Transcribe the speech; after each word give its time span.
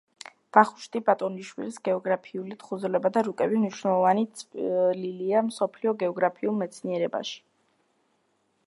ვახუშტი 0.55 1.01
ბატონიშვილის 1.09 1.75
გეოგრაფიული 1.87 2.57
თხზულება 2.63 3.11
და 3.19 3.23
რუკები 3.27 3.61
მნიშვნელოვანი 3.65 4.25
წვლილია 4.41 5.45
მსოფლიო 5.53 5.95
გეოგრაფიულ 6.07 6.61
მეცნიერებაში. 6.65 7.39